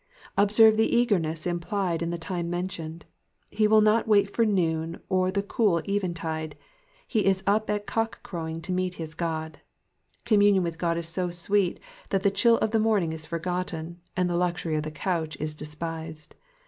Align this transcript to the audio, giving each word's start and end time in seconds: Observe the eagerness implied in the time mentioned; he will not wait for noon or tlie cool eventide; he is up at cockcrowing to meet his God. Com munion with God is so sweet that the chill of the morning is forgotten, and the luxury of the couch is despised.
Observe 0.35 0.77
the 0.77 0.95
eagerness 0.95 1.45
implied 1.45 2.01
in 2.01 2.09
the 2.09 2.17
time 2.17 2.49
mentioned; 2.49 3.05
he 3.51 3.67
will 3.67 3.81
not 3.81 4.07
wait 4.07 4.33
for 4.35 4.43
noon 4.43 4.99
or 5.09 5.29
tlie 5.29 5.47
cool 5.47 5.79
eventide; 5.87 6.55
he 7.07 7.23
is 7.23 7.43
up 7.45 7.69
at 7.69 7.85
cockcrowing 7.85 8.63
to 8.63 8.71
meet 8.71 8.95
his 8.95 9.13
God. 9.13 9.59
Com 10.25 10.39
munion 10.39 10.63
with 10.63 10.79
God 10.79 10.97
is 10.97 11.07
so 11.07 11.29
sweet 11.29 11.79
that 12.09 12.23
the 12.23 12.31
chill 12.31 12.57
of 12.57 12.71
the 12.71 12.79
morning 12.79 13.13
is 13.13 13.27
forgotten, 13.27 13.99
and 14.17 14.27
the 14.27 14.37
luxury 14.37 14.75
of 14.75 14.81
the 14.81 14.89
couch 14.89 15.37
is 15.39 15.53
despised. 15.53 16.33